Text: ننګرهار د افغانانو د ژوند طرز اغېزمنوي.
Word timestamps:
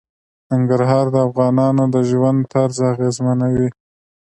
ننګرهار 0.51 1.05
د 1.11 1.15
افغانانو 1.27 1.83
د 1.93 1.95
ژوند 2.09 2.39
طرز 2.53 2.77
اغېزمنوي. 2.91 3.69